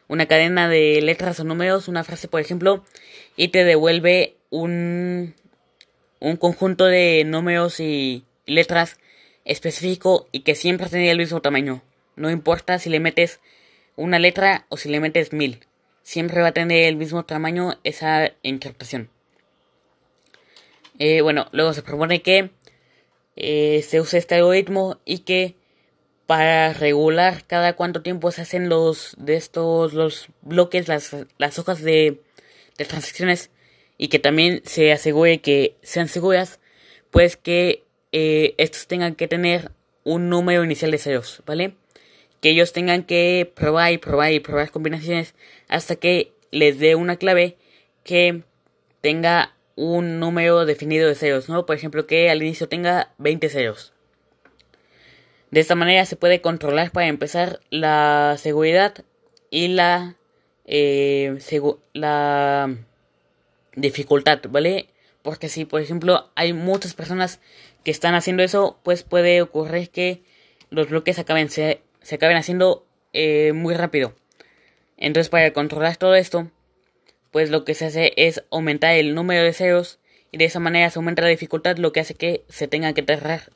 una 0.06 0.26
cadena 0.26 0.68
de 0.68 1.00
letras 1.02 1.40
o 1.40 1.44
números, 1.44 1.88
una 1.88 2.04
frase 2.04 2.28
por 2.28 2.40
ejemplo, 2.40 2.84
y 3.36 3.48
te 3.48 3.64
devuelve 3.64 4.36
un 4.50 5.34
un 6.24 6.38
conjunto 6.38 6.86
de 6.86 7.22
números 7.24 7.80
y 7.80 8.24
letras 8.46 8.98
específico 9.44 10.26
y 10.32 10.40
que 10.40 10.54
siempre 10.54 10.88
tenía 10.88 11.12
el 11.12 11.18
mismo 11.18 11.42
tamaño. 11.42 11.82
No 12.16 12.30
importa 12.30 12.78
si 12.78 12.88
le 12.88 12.98
metes 12.98 13.40
una 13.94 14.18
letra 14.18 14.64
o 14.70 14.78
si 14.78 14.88
le 14.88 15.00
metes 15.00 15.34
mil. 15.34 15.60
Siempre 16.02 16.40
va 16.40 16.48
a 16.48 16.52
tener 16.52 16.84
el 16.84 16.96
mismo 16.96 17.24
tamaño 17.24 17.78
esa 17.84 18.32
encriptación. 18.42 19.10
Eh, 20.98 21.20
bueno, 21.20 21.48
luego 21.52 21.74
se 21.74 21.82
propone 21.82 22.22
que 22.22 22.50
eh, 23.36 23.84
se 23.86 24.00
use 24.00 24.16
este 24.16 24.36
algoritmo 24.36 25.00
y 25.04 25.20
que 25.20 25.56
para 26.26 26.72
regular 26.72 27.44
cada 27.46 27.74
cuánto 27.74 28.00
tiempo 28.00 28.30
se 28.30 28.42
hacen 28.42 28.70
los 28.70 29.14
de 29.18 29.36
estos 29.36 29.92
los 29.92 30.28
bloques, 30.40 30.88
las, 30.88 31.14
las 31.36 31.58
hojas 31.58 31.82
de, 31.82 32.22
de 32.78 32.84
transacciones 32.86 33.50
y 33.98 34.08
que 34.08 34.18
también 34.18 34.62
se 34.64 34.92
asegure 34.92 35.40
que 35.40 35.76
sean 35.82 36.08
seguras, 36.08 36.60
pues 37.10 37.36
que 37.36 37.84
eh, 38.12 38.54
estos 38.58 38.86
tengan 38.86 39.14
que 39.14 39.28
tener 39.28 39.70
un 40.04 40.28
número 40.28 40.64
inicial 40.64 40.90
de 40.90 40.98
ceros, 40.98 41.42
¿vale? 41.46 41.74
Que 42.40 42.50
ellos 42.50 42.72
tengan 42.72 43.04
que 43.04 43.50
probar 43.54 43.92
y 43.92 43.98
probar 43.98 44.32
y 44.32 44.40
probar 44.40 44.70
combinaciones 44.70 45.34
hasta 45.68 45.96
que 45.96 46.32
les 46.50 46.78
dé 46.78 46.94
una 46.94 47.16
clave 47.16 47.56
que 48.02 48.42
tenga 49.00 49.54
un 49.76 50.20
número 50.20 50.66
definido 50.66 51.08
de 51.08 51.14
ceros, 51.14 51.48
¿no? 51.48 51.66
Por 51.66 51.76
ejemplo, 51.76 52.06
que 52.06 52.30
al 52.30 52.42
inicio 52.42 52.68
tenga 52.68 53.12
20 53.18 53.48
ceros. 53.48 53.92
De 55.50 55.60
esta 55.60 55.74
manera 55.74 56.04
se 56.04 56.16
puede 56.16 56.40
controlar 56.40 56.90
para 56.90 57.06
empezar 57.06 57.60
la 57.70 58.36
seguridad 58.38 59.04
y 59.50 59.68
la, 59.68 60.16
eh, 60.64 61.38
la 61.92 62.76
dificultad, 63.76 64.40
¿vale? 64.48 64.88
Porque 65.22 65.48
si, 65.48 65.64
por 65.64 65.80
ejemplo, 65.80 66.30
hay 66.34 66.52
muchas 66.52 66.94
personas 66.94 67.40
que 67.82 67.90
están 67.90 68.14
haciendo 68.14 68.42
eso, 68.42 68.78
pues 68.82 69.02
puede 69.02 69.42
ocurrir 69.42 69.90
que 69.90 70.22
los 70.70 70.88
bloques 70.88 71.18
acaben, 71.18 71.48
se, 71.50 71.80
se 72.02 72.16
acaben 72.16 72.36
haciendo 72.36 72.86
eh, 73.12 73.52
muy 73.52 73.74
rápido. 73.74 74.14
Entonces, 74.96 75.30
para 75.30 75.52
controlar 75.52 75.96
todo 75.96 76.14
esto, 76.14 76.50
pues 77.30 77.50
lo 77.50 77.64
que 77.64 77.74
se 77.74 77.86
hace 77.86 78.12
es 78.16 78.44
aumentar 78.50 78.94
el 78.94 79.14
número 79.14 79.42
de 79.42 79.52
ceros 79.52 79.98
y 80.30 80.38
de 80.38 80.44
esa 80.46 80.60
manera 80.60 80.90
se 80.90 80.98
aumenta 80.98 81.22
la 81.22 81.28
dificultad, 81.28 81.76
lo 81.78 81.92
que 81.92 82.00
hace 82.00 82.14
que 82.14 82.44
se 82.48 82.68
tenga 82.68 82.92
que 82.92 83.02
tardar 83.02 83.50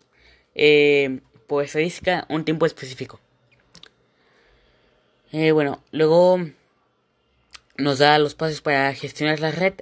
eh, 0.55 1.21
por 1.47 1.65
estadística 1.65 2.27
un 2.29 2.45
tiempo 2.45 2.67
específico. 2.67 3.21
Eh, 5.33 5.53
bueno, 5.53 5.83
luego 5.91 6.41
nos 7.77 7.99
da 7.99 8.19
los 8.19 8.35
pasos 8.35 8.61
para 8.61 8.93
gestionar 8.95 9.41
la 9.41 9.51
red 9.51 9.75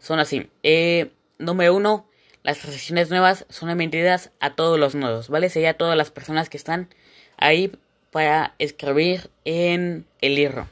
son 0.00 0.18
así. 0.18 0.50
Eh, 0.62 1.12
número 1.38 1.74
uno, 1.74 2.06
las 2.42 2.58
transacciones 2.58 3.10
nuevas 3.10 3.46
son 3.48 3.70
emitidas 3.70 4.30
a 4.40 4.54
todos 4.54 4.78
los 4.78 4.94
nodos, 4.94 5.28
¿vale? 5.28 5.48
Sería 5.48 5.70
a 5.70 5.74
todas 5.74 5.96
las 5.96 6.10
personas 6.10 6.48
que 6.48 6.56
están 6.56 6.88
ahí 7.36 7.72
para 8.10 8.54
escribir 8.58 9.30
en 9.44 10.06
el 10.20 10.36
hierro. 10.36 10.68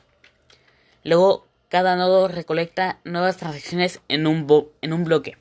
Luego, 1.04 1.47
cada 1.68 1.97
nodo 1.97 2.28
recolecta 2.28 2.99
nuevas 3.04 3.37
transacciones 3.37 4.00
en 4.08 4.26
un, 4.26 4.68
en 4.80 4.92
un 4.92 5.04
bloque. 5.04 5.37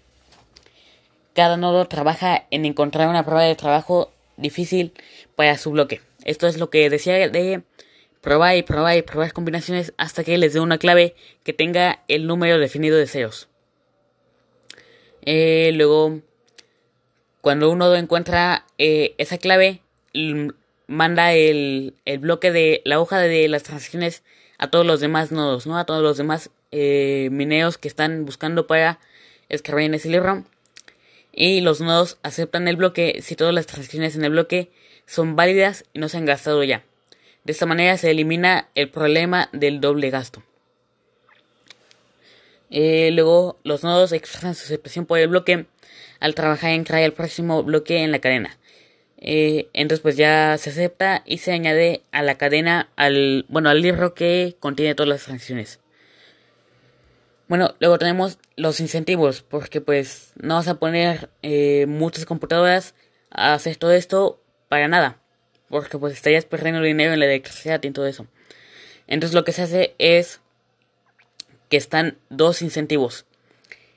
Cada 1.34 1.58
nodo 1.58 1.86
trabaja 1.86 2.46
en 2.52 2.66
encontrar 2.66 3.08
una 3.08 3.24
prueba 3.24 3.44
de 3.44 3.56
trabajo 3.56 4.12
difícil 4.36 4.94
para 5.36 5.58
su 5.58 5.72
bloque. 5.72 6.02
Esto 6.26 6.48
es 6.48 6.58
lo 6.58 6.70
que 6.70 6.90
decía 6.90 7.30
de 7.30 7.64
probar 8.22 8.58
y 8.58 8.64
probar 8.64 8.98
y 8.98 9.02
probar 9.04 9.34
combinaciones 9.34 9.94
hasta 9.98 10.24
que 10.24 10.38
les 10.38 10.54
dé 10.54 10.60
una 10.60 10.78
clave 10.78 11.16
que 11.44 11.54
tenga 11.54 12.04
el 12.08 12.28
número 12.28 12.60
definido 12.60 12.98
de 12.98 13.08
ceros. 13.08 13.48
Eh, 15.30 15.72
luego, 15.74 16.22
cuando 17.42 17.70
uno 17.70 17.94
encuentra 17.94 18.66
eh, 18.78 19.14
esa 19.18 19.38
clave, 19.38 19.82
manda 20.88 21.34
el, 21.34 21.96
el, 22.06 22.20
bloque 22.20 22.54
de 22.54 22.82
la 22.86 23.02
hoja 23.02 23.20
de 23.20 23.50
las 23.50 23.64
transacciones 23.64 24.24
a 24.58 24.70
todos 24.70 24.86
los 24.86 25.02
demás 25.02 25.34
nodos, 25.34 25.68
¿no? 25.68 25.78
A 25.78 25.86
todos 25.86 26.02
los 26.02 26.16
demás 26.16 26.50
eh, 26.72 27.28
mineros 27.30 27.78
que 27.78 27.90
están 27.90 28.24
buscando 28.24 28.68
para 28.68 29.00
escribir 29.50 29.88
en 29.88 29.96
ese 29.96 30.08
libro. 30.08 30.46
Y 31.34 31.60
los 31.60 31.82
nodos 31.82 32.20
aceptan 32.24 32.70
el 32.70 32.78
bloque 32.78 33.20
si 33.22 33.36
todas 33.36 33.54
las 33.54 33.68
transacciones 33.68 34.16
en 34.16 34.24
el 34.24 34.32
bloque 34.32 34.72
son 35.08 35.36
válidas 35.36 35.84
y 35.92 36.00
no 36.00 36.08
se 36.08 36.16
han 36.16 36.26
gastado 36.26 36.64
ya. 36.64 36.86
De 37.44 37.52
esta 37.52 37.66
manera 37.66 37.98
se 37.98 38.12
elimina 38.12 38.70
el 38.76 38.90
problema 38.90 39.50
del 39.52 39.82
doble 39.82 40.10
gasto. 40.10 40.42
Eh, 42.70 43.12
luego 43.14 43.60
los 43.64 43.84
nodos 43.84 44.12
expresan 44.12 44.56
su 44.56 44.66
aceptación 44.66 45.06
por 45.06 45.20
el 45.20 45.28
bloque 45.28 45.66
al 46.20 46.36
trabajar 46.36 46.72
en 46.72 46.84
crear 46.84 47.04
el 47.04 47.14
próximo 47.14 47.64
bloque 47.64 48.04
en 48.04 48.12
la 48.12 48.20
cadena. 48.20 48.58
Eh, 49.20 49.70
entonces 49.74 50.02
pues 50.02 50.16
ya 50.16 50.58
se 50.58 50.70
acepta 50.70 51.24
y 51.26 51.40
se 51.40 51.52
añade 51.52 52.04
a 52.12 52.22
la 52.22 52.36
cadena 52.36 52.90
al 52.96 53.46
bueno 53.50 53.70
al 53.70 53.82
libro 53.82 54.14
que 54.14 54.56
contiene 54.60 54.96
todas 54.96 55.10
las 55.10 55.24
transacciones. 55.24 55.80
Bueno, 57.48 57.76
luego 57.80 57.98
tenemos 57.98 58.40
los 58.58 58.82
incentivos, 58.82 59.42
porque 59.42 59.80
pues 59.80 60.34
no 60.36 60.56
vas 60.56 60.68
a 60.68 60.80
poner 60.80 61.30
eh, 61.44 61.86
muchas 61.88 62.26
computadoras 62.26 62.94
a 63.32 63.54
hacer 63.54 63.78
todo 63.78 63.94
esto 63.94 64.42
para 64.68 64.90
nada, 64.90 65.22
porque 65.70 65.98
pues 65.98 66.14
estarías 66.14 66.44
perdiendo 66.44 66.82
dinero 66.82 67.14
en 67.14 67.20
la 67.20 67.26
electricidad 67.26 67.82
y 67.82 67.92
todo 67.92 68.06
eso. 68.06 68.28
Entonces 69.08 69.34
lo 69.34 69.46
que 69.46 69.54
se 69.54 69.62
hace 69.62 69.96
es 69.98 70.42
que 71.70 71.78
están 71.78 72.18
dos 72.30 72.62
incentivos. 72.62 73.26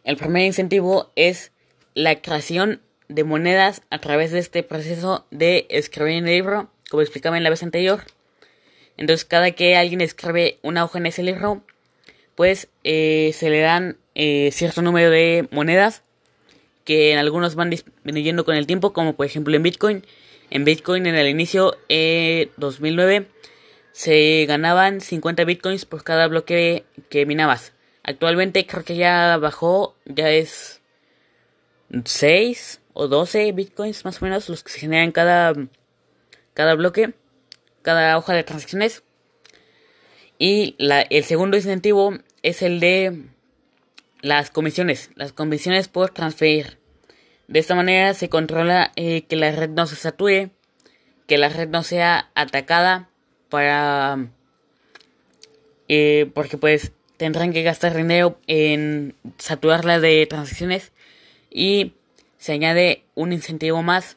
El 0.04 0.16
primer 0.16 0.44
incentivo 0.44 1.12
es 1.16 1.52
la 1.94 2.20
creación 2.20 2.80
de 3.08 3.24
monedas 3.24 3.82
a 3.90 3.98
través 3.98 4.30
de 4.30 4.38
este 4.38 4.62
proceso 4.62 5.26
de 5.30 5.66
escribir 5.70 6.14
en 6.14 6.28
el 6.28 6.34
libro, 6.34 6.70
como 6.88 7.02
explicaba 7.02 7.36
en 7.36 7.44
la 7.44 7.50
vez 7.50 7.62
anterior. 7.62 8.02
Entonces, 8.96 9.24
cada 9.24 9.50
que 9.52 9.76
alguien 9.76 10.00
escribe 10.00 10.58
una 10.62 10.84
hoja 10.84 10.98
en 10.98 11.06
ese 11.06 11.22
libro, 11.22 11.62
pues 12.34 12.68
eh, 12.84 13.32
se 13.34 13.50
le 13.50 13.60
dan 13.60 13.98
eh, 14.14 14.50
cierto 14.52 14.82
número 14.82 15.10
de 15.10 15.48
monedas 15.50 16.02
que 16.84 17.12
en 17.12 17.18
algunos 17.18 17.54
van 17.54 17.70
disminuyendo 17.70 18.44
con 18.44 18.56
el 18.56 18.66
tiempo, 18.66 18.92
como 18.92 19.14
por 19.14 19.26
ejemplo 19.26 19.54
en 19.54 19.62
Bitcoin. 19.62 20.04
En 20.50 20.64
Bitcoin 20.64 21.06
en 21.06 21.14
el 21.14 21.28
inicio 21.28 21.76
eh, 21.88 22.50
2009 22.56 23.26
se 23.92 24.46
ganaban 24.46 25.00
50 25.00 25.44
bitcoins 25.44 25.84
por 25.84 26.04
cada 26.04 26.28
bloque 26.28 26.84
que 27.08 27.26
minabas. 27.26 27.72
Actualmente 28.02 28.66
creo 28.66 28.84
que 28.84 28.96
ya 28.96 29.36
bajó, 29.36 29.96
ya 30.06 30.30
es 30.30 30.80
6 32.04 32.80
o 32.92 33.08
12 33.08 33.52
bitcoins 33.52 34.04
más 34.04 34.20
o 34.20 34.24
menos 34.24 34.48
los 34.48 34.62
que 34.62 34.72
se 34.72 34.80
generan 34.80 35.12
cada, 35.12 35.54
cada 36.54 36.74
bloque, 36.74 37.14
cada 37.82 38.16
hoja 38.16 38.32
de 38.32 38.44
transacciones. 38.44 39.02
Y 40.38 40.76
el 40.78 41.24
segundo 41.24 41.58
incentivo 41.58 42.14
es 42.42 42.62
el 42.62 42.80
de 42.80 43.26
las 44.22 44.50
comisiones, 44.50 45.10
las 45.14 45.32
comisiones 45.32 45.88
por 45.88 46.10
transferir. 46.10 46.78
De 47.48 47.58
esta 47.58 47.74
manera 47.74 48.14
se 48.14 48.30
controla 48.30 48.92
eh, 48.96 49.26
que 49.26 49.36
la 49.36 49.50
red 49.50 49.68
no 49.68 49.86
se 49.86 49.96
sature, 49.96 50.50
que 51.26 51.36
la 51.36 51.48
red 51.50 51.68
no 51.68 51.82
sea 51.82 52.30
atacada 52.34 53.09
para... 53.50 54.28
Eh, 55.88 56.30
porque 56.34 56.56
pues 56.56 56.92
tendrán 57.16 57.52
que 57.52 57.62
gastar 57.62 57.94
dinero 57.94 58.38
en 58.46 59.14
saturarla 59.38 60.00
de 60.00 60.24
transacciones 60.26 60.92
y 61.50 61.92
se 62.38 62.52
añade 62.52 63.02
un 63.14 63.32
incentivo 63.32 63.82
más 63.82 64.16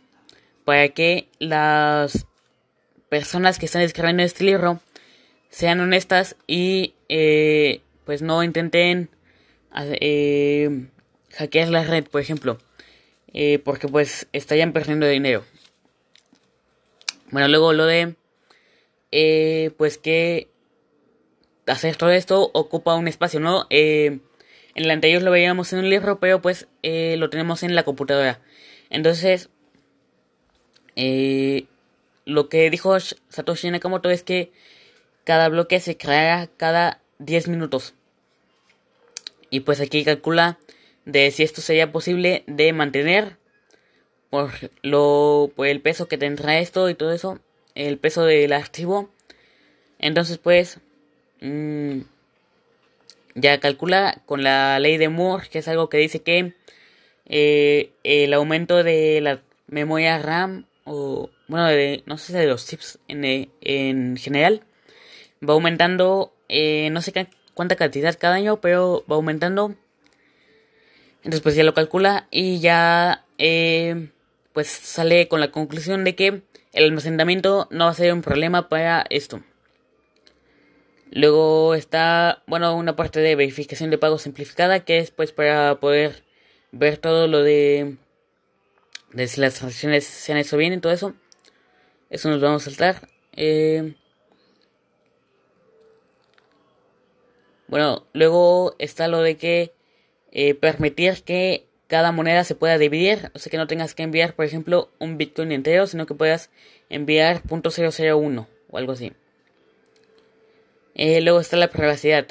para 0.64 0.88
que 0.90 1.28
las 1.40 2.26
personas 3.10 3.60
que 3.60 3.66
están 3.66 3.82
escribiendo 3.82 4.24
este 4.24 4.44
libro 4.44 4.80
sean 5.50 5.80
honestas 5.82 6.36
y 6.48 6.94
eh, 7.10 7.82
pues 8.06 8.22
no 8.22 8.44
intenten 8.44 9.10
eh, 9.76 10.88
hackear 11.32 11.70
la 11.70 11.84
red, 11.84 12.06
por 12.06 12.22
ejemplo. 12.22 12.58
Eh, 13.34 13.60
porque 13.60 13.88
pues 13.88 14.28
estarían 14.32 14.74
perdiendo 14.74 15.08
dinero. 15.08 15.44
Bueno, 17.32 17.48
luego 17.48 17.74
lo 17.74 17.86
de 17.86 18.16
eh, 19.16 19.70
pues 19.78 20.00
que 20.00 20.50
hacer 21.68 21.96
todo 21.98 22.10
esto 22.10 22.50
ocupa 22.54 22.96
un 22.96 23.08
espacio, 23.08 23.40
¿no? 23.40 23.68
Eh, 23.70 24.20
en 24.74 24.86
el 24.86 24.90
anterior 24.90 25.22
lo 25.22 25.30
veíamos 25.30 25.72
en 25.72 25.80
un 25.80 25.90
libro, 25.90 26.20
pero 26.20 26.42
pues 26.42 26.68
eh, 26.82 27.16
lo 27.18 27.30
tenemos 27.30 27.62
en 27.62 27.76
la 27.76 27.84
computadora. 27.84 28.42
Entonces, 28.90 29.50
eh, 30.96 31.66
lo 32.26 32.50
que 32.50 32.72
dijo 32.72 33.00
Satoshi 33.00 33.70
Nakamoto 33.70 34.10
es 34.10 34.24
que 34.24 34.52
cada 35.26 35.48
bloque 35.48 35.80
se 35.80 35.96
creará 35.96 36.48
cada 36.48 37.00
10 37.20 37.50
minutos. 37.50 37.94
Y 39.52 39.60
pues 39.60 39.80
aquí 39.80 40.04
calcula 40.04 40.58
de 41.06 41.30
si 41.30 41.44
esto 41.44 41.62
sería 41.62 41.92
posible 41.92 42.44
de 42.48 42.74
mantener 42.74 43.38
por 44.32 44.52
lo 44.82 45.52
por 45.56 45.68
el 45.68 45.82
peso 45.82 46.08
que 46.08 46.18
tendrá 46.18 46.58
esto 46.58 46.90
y 46.90 46.96
todo 46.96 47.14
eso, 47.14 47.40
el 47.76 47.98
peso 47.98 48.26
del 48.26 48.54
archivo. 48.54 49.10
Entonces, 50.00 50.38
pues 50.38 50.80
mmm, 51.42 52.00
ya 53.36 53.60
calcula 53.60 54.22
con 54.26 54.44
la 54.44 54.80
ley 54.80 54.98
de 54.98 55.10
Moore, 55.10 55.48
que 55.50 55.60
es 55.60 55.68
algo 55.68 55.90
que 55.90 55.98
dice 55.98 56.22
que 56.22 56.54
eh, 57.26 57.92
el 58.04 58.34
aumento 58.34 58.84
de 58.84 59.22
la 59.22 59.42
memoria 59.68 60.20
RAM 60.20 60.66
o 60.86 61.30
bueno, 61.48 61.68
de, 61.68 62.04
no 62.06 62.18
sé 62.18 62.38
de 62.38 62.48
los 62.48 62.68
chips 62.68 63.00
en, 63.08 63.50
en 63.62 64.18
general 64.18 64.64
va 65.48 65.54
aumentando, 65.54 66.34
eh, 66.50 66.90
no 66.92 67.02
sé 67.02 67.14
cuánta 67.54 67.76
cantidad 67.76 68.18
cada 68.20 68.36
año, 68.36 68.60
pero 68.60 69.06
va 69.10 69.16
aumentando 69.16 69.76
entonces 71.24 71.42
pues 71.42 71.56
ya 71.56 71.64
lo 71.64 71.74
calcula 71.74 72.28
y 72.32 72.60
ya 72.60 73.24
eh, 73.38 74.10
pues 74.54 74.68
sale 74.68 75.28
con 75.28 75.40
la 75.40 75.52
conclusión 75.52 76.04
de 76.04 76.16
que 76.16 76.44
el 76.72 76.86
almacenamiento 76.86 77.68
no 77.72 77.86
va 77.86 77.92
a 77.92 77.96
ser 77.96 78.14
un 78.14 78.22
problema 78.22 78.70
para 78.70 79.06
esto. 79.10 79.44
Luego 81.12 81.76
está, 81.76 82.42
bueno, 82.48 82.76
una 82.76 82.96
parte 82.96 83.20
de 83.20 83.36
verificación 83.36 83.92
de 83.92 84.00
pago 84.00 84.18
simplificada 84.18 84.84
que 84.84 84.98
es 84.98 85.12
pues 85.12 85.32
para 85.32 85.80
poder 85.80 86.24
ver 86.72 86.98
todo 86.98 87.28
lo 87.28 87.44
de, 87.44 87.98
de 89.12 89.28
si 89.28 89.40
las 89.40 89.56
transacciones 89.56 90.06
se 90.06 90.32
han 90.32 90.40
hecho 90.40 90.58
bien 90.58 90.74
y 90.74 90.80
todo 90.80 90.92
eso. 90.92 91.14
Eso 92.10 92.30
nos 92.30 92.42
vamos 92.42 92.64
a 92.64 92.66
saltar. 92.72 93.08
Eh, 93.36 93.96
bueno, 97.68 98.08
luego 98.14 98.76
está 98.80 99.08
lo 99.08 99.20
de 99.22 99.38
que 99.38 99.74
eh, 100.32 100.56
permitir 100.56 101.24
que 101.24 101.68
cada 101.94 102.12
moneda 102.12 102.44
se 102.44 102.56
pueda 102.56 102.80
dividir, 102.80 103.30
o 103.36 103.38
sea 103.38 103.52
que 103.52 103.58
no 103.58 103.68
tengas 103.68 103.94
que 103.94 104.02
enviar, 104.02 104.34
por 104.34 104.46
ejemplo, 104.46 104.90
un 104.98 105.20
Bitcoin 105.20 105.52
entero, 105.52 105.86
sino 105.86 106.08
que 106.08 106.16
puedas 106.16 106.50
enviar 106.90 107.44
.001 107.44 108.48
o 108.72 108.78
algo 108.80 108.94
así. 108.94 109.14
Eh, 110.96 111.22
luego 111.22 111.40
está 111.40 111.56
la 111.56 111.68
privacidad. 111.68 112.26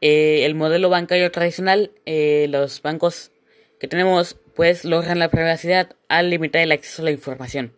Eh, 0.00 0.44
el 0.44 0.54
modelo 0.54 0.88
bancario 0.88 1.32
tradicional, 1.32 1.90
eh, 2.06 2.46
los 2.48 2.80
bancos 2.80 3.32
que 3.80 3.88
tenemos, 3.88 4.36
pues 4.54 4.84
logran 4.84 5.18
la 5.18 5.30
privacidad 5.30 5.96
al 6.06 6.30
limitar 6.30 6.62
el 6.62 6.70
acceso 6.70 7.02
a 7.02 7.06
la 7.06 7.10
información. 7.10 7.72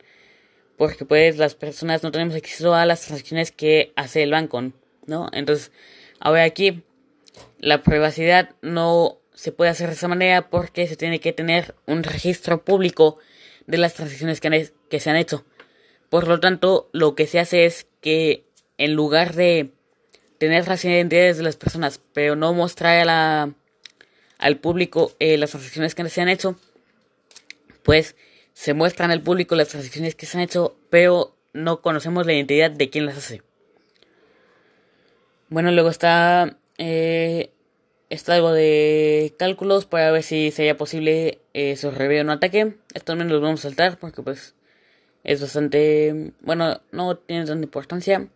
Porque 0.76 1.06
pues 1.06 1.38
las 1.38 1.54
personas 1.54 2.02
no 2.02 2.12
tenemos 2.12 2.34
acceso 2.34 2.74
a 2.74 2.84
las 2.84 3.00
transacciones 3.00 3.50
que 3.50 3.94
hace 3.96 4.22
el 4.22 4.32
banco, 4.32 4.62
¿no? 5.06 5.30
Entonces, 5.32 5.72
ahora 6.18 6.44
aquí 6.44 6.82
la 7.60 7.82
privacidad 7.82 8.50
no 8.60 9.19
se 9.40 9.52
puede 9.52 9.70
hacer 9.70 9.86
de 9.88 9.94
esa 9.94 10.06
manera 10.06 10.50
porque 10.50 10.86
se 10.86 10.96
tiene 10.96 11.18
que 11.18 11.32
tener 11.32 11.74
un 11.86 12.02
registro 12.02 12.62
público 12.62 13.16
de 13.66 13.78
las 13.78 13.94
transacciones 13.94 14.38
que, 14.38 14.70
que 14.90 15.00
se 15.00 15.08
han 15.08 15.16
hecho. 15.16 15.46
Por 16.10 16.28
lo 16.28 16.40
tanto, 16.40 16.90
lo 16.92 17.14
que 17.14 17.26
se 17.26 17.40
hace 17.40 17.64
es 17.64 17.86
que 18.02 18.44
en 18.76 18.92
lugar 18.92 19.34
de 19.34 19.70
tener 20.36 20.68
las 20.68 20.84
identidades 20.84 21.38
de 21.38 21.42
las 21.42 21.56
personas, 21.56 22.02
pero 22.12 22.36
no 22.36 22.52
mostrar 22.52 22.98
a 22.98 23.04
la, 23.06 23.54
al 24.36 24.58
público 24.58 25.12
eh, 25.20 25.38
las 25.38 25.52
transacciones 25.52 25.94
que 25.94 26.06
se 26.10 26.20
han 26.20 26.28
hecho, 26.28 26.56
pues 27.82 28.16
se 28.52 28.74
muestran 28.74 29.10
al 29.10 29.22
público 29.22 29.54
las 29.54 29.68
transacciones 29.68 30.16
que 30.16 30.26
se 30.26 30.36
han 30.36 30.42
hecho, 30.42 30.76
pero 30.90 31.34
no 31.54 31.80
conocemos 31.80 32.26
la 32.26 32.34
identidad 32.34 32.70
de 32.70 32.90
quién 32.90 33.06
las 33.06 33.16
hace. 33.16 33.40
Bueno, 35.48 35.72
luego 35.72 35.88
está 35.88 36.58
eh, 36.76 37.52
está 38.10 38.34
algo 38.34 38.52
de 38.52 39.34
cálculos 39.38 39.86
para 39.86 40.10
ver 40.10 40.22
si 40.22 40.50
sería 40.50 40.76
posible 40.76 41.38
eh, 41.54 41.76
sobrevivir 41.76 42.22
un 42.22 42.30
ataque. 42.30 42.74
Esto 42.92 43.12
también 43.12 43.28
lo 43.28 43.40
vamos 43.40 43.60
a 43.60 43.68
saltar 43.68 43.98
porque 43.98 44.20
pues 44.20 44.54
es 45.22 45.40
bastante, 45.40 46.32
bueno, 46.40 46.80
no 46.90 47.16
tiene 47.16 47.46
tanta 47.46 47.64
importancia. 47.64 48.28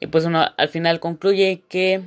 Y 0.00 0.06
pues 0.08 0.24
uno 0.24 0.44
al 0.56 0.68
final 0.68 0.98
concluye 0.98 1.62
que 1.68 2.02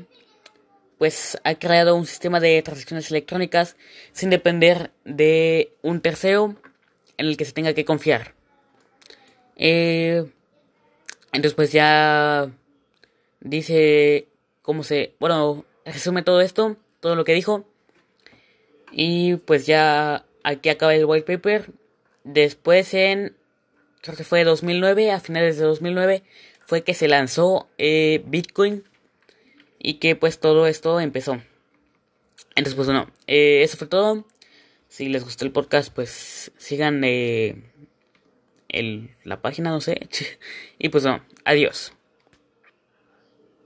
pues 0.97 1.37
ha 1.43 1.55
creado 1.55 1.95
un 1.95 2.05
sistema 2.05 2.39
de 2.39 2.61
transacciones 2.61 3.09
electrónicas 3.09 3.75
sin 4.11 4.29
depender 4.29 4.91
de 5.05 5.73
un 5.81 6.01
tercero 6.01 6.55
en 7.17 7.27
el 7.27 7.37
que 7.37 7.45
se 7.45 7.53
tenga 7.53 7.73
que 7.73 7.85
confiar. 7.85 8.33
Eh, 9.55 10.25
entonces 11.31 11.53
pues 11.53 11.71
ya 11.71 12.49
dice 13.39 14.27
cómo 14.61 14.83
se, 14.83 15.13
bueno, 15.19 15.65
resume 15.85 16.23
todo 16.23 16.41
esto, 16.41 16.77
todo 16.99 17.15
lo 17.15 17.25
que 17.25 17.33
dijo. 17.33 17.65
Y 18.91 19.35
pues 19.37 19.65
ya 19.65 20.25
aquí 20.43 20.69
acaba 20.69 20.93
el 20.95 21.05
white 21.05 21.25
paper. 21.25 21.71
Después 22.23 22.93
en, 22.93 23.35
creo 24.01 24.15
que 24.15 24.23
fue 24.23 24.43
2009, 24.43 25.11
a 25.11 25.19
finales 25.19 25.57
de 25.57 25.65
2009, 25.65 26.23
fue 26.65 26.83
que 26.83 26.93
se 26.93 27.07
lanzó 27.07 27.67
eh, 27.77 28.23
Bitcoin 28.25 28.83
y 29.79 29.95
que 29.95 30.15
pues 30.15 30.39
todo 30.39 30.67
esto 30.67 30.99
empezó. 30.99 31.41
Entonces 32.55 32.75
pues 32.75 32.87
bueno, 32.87 33.09
eh, 33.27 33.63
eso 33.63 33.77
fue 33.77 33.87
todo. 33.87 34.25
Si 34.87 35.09
les 35.09 35.23
gustó 35.23 35.43
el 35.43 35.51
podcast 35.51 35.93
pues 35.93 36.51
sigan 36.57 37.03
eh, 37.03 37.63
el, 38.69 39.09
la 39.23 39.41
página, 39.41 39.71
no 39.71 39.81
sé. 39.81 40.07
y 40.79 40.89
pues 40.89 41.03
bueno, 41.03 41.23
adiós. 41.45 41.93